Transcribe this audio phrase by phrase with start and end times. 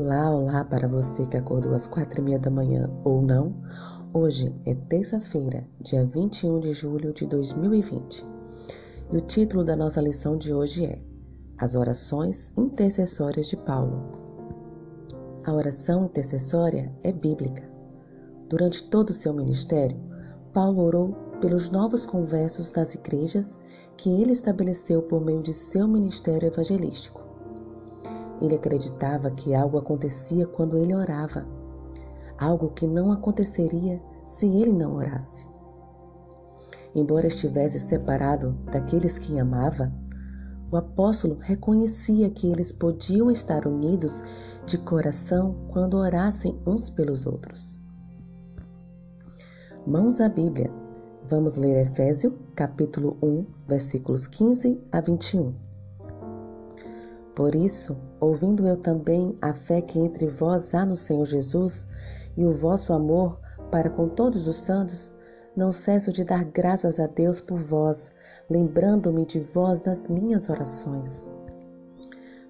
[0.00, 3.52] Olá, olá para você que acordou às quatro e meia da manhã ou não.
[4.14, 8.24] Hoje é terça-feira, dia 21 de julho de 2020.
[9.12, 11.02] E o título da nossa lição de hoje é
[11.58, 14.06] As Orações Intercessórias de Paulo.
[15.44, 17.68] A oração intercessória é bíblica.
[18.48, 19.98] Durante todo o seu ministério,
[20.52, 23.58] Paulo orou pelos novos conversos das igrejas
[23.96, 27.27] que ele estabeleceu por meio de seu ministério evangelístico.
[28.40, 31.46] Ele acreditava que algo acontecia quando ele orava,
[32.38, 35.46] algo que não aconteceria se ele não orasse.
[36.94, 39.92] Embora estivesse separado daqueles que amava,
[40.70, 44.22] o apóstolo reconhecia que eles podiam estar unidos
[44.66, 47.80] de coração quando orassem uns pelos outros.
[49.86, 50.70] Mãos à Bíblia.
[51.26, 55.54] Vamos ler Efésio, capítulo 1, versículos 15 a 21.
[57.38, 61.86] Por isso, ouvindo eu também a fé que entre vós há no Senhor Jesus
[62.36, 63.38] e o vosso amor
[63.70, 65.14] para com todos os santos,
[65.56, 68.10] não cesso de dar graças a Deus por vós,
[68.50, 71.28] lembrando-me de vós nas minhas orações.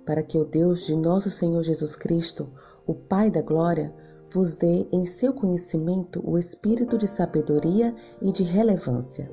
[0.07, 2.49] Para que o Deus de nosso Senhor Jesus Cristo,
[2.87, 3.95] o Pai da Glória,
[4.33, 9.31] vos dê em seu conhecimento o espírito de sabedoria e de relevância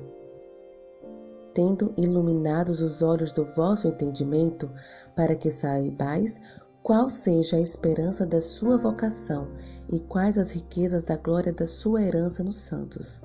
[1.56, 4.70] tendo iluminados os olhos do vosso entendimento,
[5.14, 6.38] para que saibais
[6.82, 9.48] qual seja a esperança da sua vocação
[9.90, 13.22] e quais as riquezas da glória da sua herança nos santos.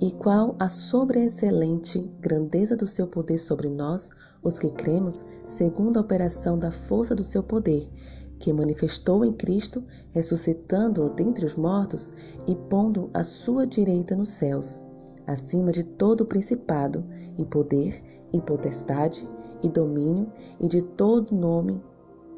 [0.00, 6.02] E qual a sobreexcelente grandeza do seu poder sobre nós, os que cremos, segundo a
[6.02, 7.90] operação da força do seu poder,
[8.38, 12.12] que manifestou em Cristo, ressuscitando-o dentre os mortos
[12.46, 14.86] e pondo a sua direita nos céus
[15.28, 17.04] acima de todo principado
[17.36, 19.28] e poder e potestade
[19.62, 21.82] e domínio e de todo nome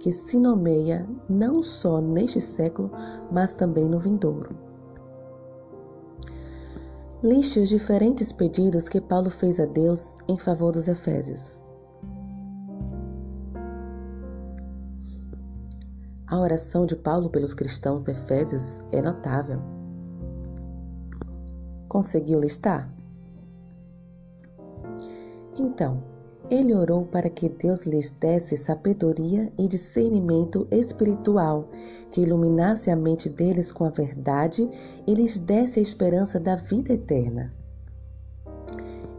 [0.00, 2.90] que se nomeia não só neste século,
[3.30, 4.56] mas também no vindouro.
[7.22, 11.60] Liste os diferentes pedidos que Paulo fez a Deus em favor dos Efésios.
[16.26, 19.79] A oração de Paulo pelos cristãos efésios é notável.
[21.90, 22.88] Conseguiu listar?
[25.58, 26.00] Então,
[26.48, 31.68] ele orou para que Deus lhes desse sabedoria e discernimento espiritual,
[32.12, 34.70] que iluminasse a mente deles com a verdade
[35.04, 37.52] e lhes desse a esperança da vida eterna.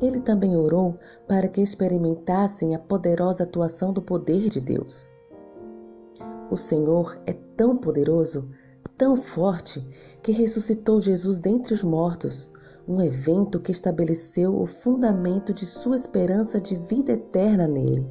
[0.02, 5.12] Ele também orou para que experimentassem a poderosa atuação do poder de Deus.
[6.50, 8.50] O Senhor é tão poderoso,
[8.98, 9.86] tão forte,
[10.24, 12.50] que ressuscitou Jesus dentre os mortos,
[12.88, 18.08] um evento que estabeleceu o fundamento de sua esperança de vida eterna nele.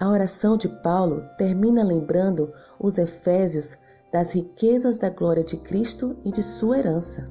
[0.00, 3.76] A oração de Paulo termina lembrando os Efésios
[4.12, 7.24] das riquezas da glória de Cristo e de sua herança.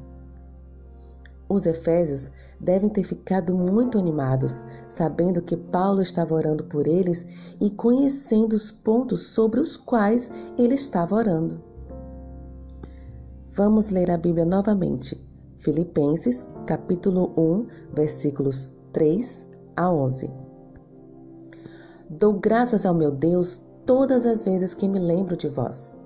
[1.50, 2.30] Os Efésios
[2.60, 7.26] devem ter ficado muito animados, sabendo que Paulo estava orando por eles
[7.62, 11.64] e conhecendo os pontos sobre os quais ele estava orando.
[13.52, 15.26] Vamos ler a Bíblia novamente.
[15.58, 19.46] Filipenses, capítulo 1, versículos 3
[19.76, 20.32] a 11.
[22.10, 26.02] Dou graças ao meu Deus todas as vezes que me lembro de vós,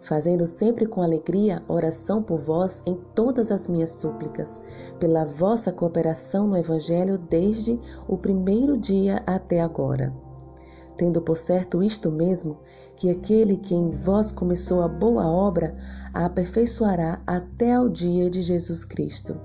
[0.00, 4.60] fazendo sempre com alegria oração por vós em todas as minhas súplicas,
[5.00, 10.25] pela vossa cooperação no Evangelho desde o primeiro dia até agora
[10.96, 12.58] tendo por certo isto mesmo,
[12.96, 15.76] que aquele que em vós começou a boa obra
[16.12, 19.38] a aperfeiçoará até ao dia de Jesus Cristo.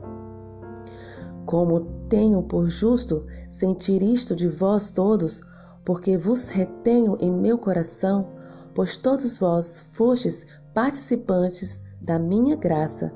[1.45, 5.41] Como tenho por justo sentir isto de vós todos,
[5.83, 8.27] porque vos retenho em meu coração,
[8.73, 13.11] pois todos vós fostes participantes da minha graça,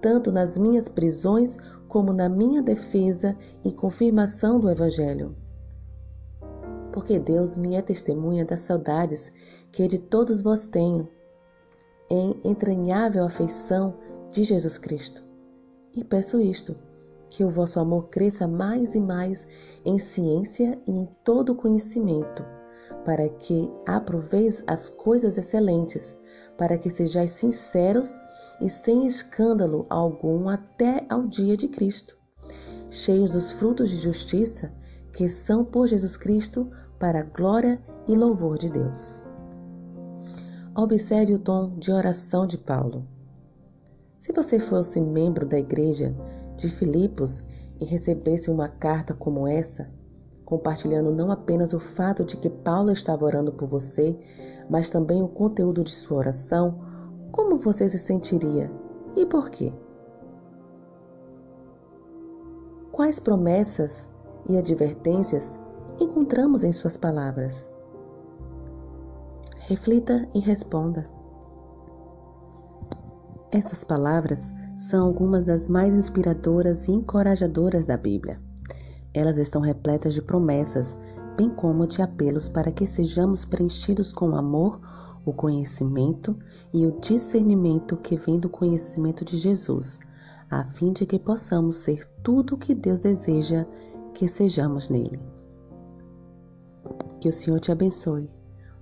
[0.00, 1.56] tanto nas minhas prisões
[1.88, 5.34] como na minha defesa e confirmação do Evangelho
[6.92, 9.32] porque Deus me é testemunha das saudades
[9.70, 11.08] que de todos vós tenho,
[12.08, 13.94] em entranhável afeição
[14.30, 15.22] de Jesus Cristo.
[15.94, 16.76] E peço isto,
[17.28, 19.46] que o vosso amor cresça mais e mais
[19.84, 22.44] em ciência e em todo conhecimento,
[23.04, 26.16] para que aproveis as coisas excelentes,
[26.58, 28.18] para que sejais sinceros
[28.60, 32.16] e sem escândalo algum até ao dia de Cristo,
[32.90, 34.72] cheios dos frutos de justiça
[35.12, 39.22] que são por Jesus Cristo para a glória e louvor de Deus.
[40.74, 43.04] Observe o tom de oração de Paulo.
[44.16, 46.14] Se você fosse membro da igreja
[46.56, 47.44] de Filipos
[47.80, 49.90] e recebesse uma carta como essa,
[50.44, 54.18] compartilhando não apenas o fato de que Paulo estava orando por você,
[54.68, 56.80] mas também o conteúdo de sua oração,
[57.32, 58.70] como você se sentiria
[59.16, 59.72] e por quê?
[62.92, 64.10] Quais promessas
[64.50, 65.58] e advertências
[66.00, 67.70] encontramos em suas palavras?
[69.68, 71.04] Reflita e responda.
[73.52, 78.40] Essas palavras são algumas das mais inspiradoras e encorajadoras da Bíblia.
[79.14, 80.98] Elas estão repletas de promessas,
[81.36, 84.80] bem como de apelos para que sejamos preenchidos com o amor,
[85.24, 86.36] o conhecimento
[86.72, 90.00] e o discernimento que vem do conhecimento de Jesus,
[90.50, 93.62] a fim de que possamos ser tudo o que Deus deseja
[94.14, 95.20] que sejamos nele.
[97.20, 98.30] Que o Senhor te abençoe.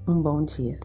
[0.06, 0.78] Um bom dia.